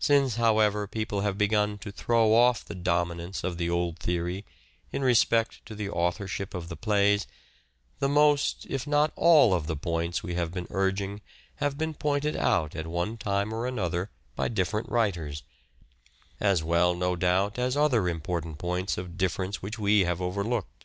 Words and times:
Since, 0.00 0.34
however, 0.34 0.88
people 0.88 1.20
have 1.20 1.38
begun 1.38 1.78
to 1.78 1.92
throw 1.92 2.34
off 2.34 2.64
the 2.64 2.74
dominance 2.74 3.44
of 3.44 3.56
the 3.56 3.70
old 3.70 4.00
theory 4.00 4.44
in 4.90 5.02
respect 5.02 5.64
to 5.64 5.76
the 5.76 5.88
authorship 5.88 6.54
of 6.54 6.68
the 6.68 6.74
plays, 6.74 7.28
the 8.00 8.08
most, 8.08 8.66
if 8.68 8.84
not 8.84 9.12
all 9.14 9.54
of 9.54 9.68
the 9.68 9.76
points 9.76 10.24
we 10.24 10.34
have 10.34 10.50
been 10.52 10.66
urging 10.70 11.20
have 11.62 11.78
been 11.78 11.94
pointed 11.94 12.34
out 12.34 12.74
at 12.74 12.88
one 12.88 13.16
time 13.16 13.52
or 13.54 13.68
other 13.68 14.10
by 14.34 14.48
different 14.48 14.88
writers; 14.88 15.44
as 16.40 16.64
well, 16.64 16.92
no 16.92 17.14
doubt, 17.14 17.56
as 17.56 17.76
other 17.76 18.08
important 18.08 18.58
points 18.58 18.98
of 18.98 19.16
difference 19.16 19.62
which 19.62 19.78
we 19.78 20.00
have 20.00 20.20
overlooked. 20.20 20.84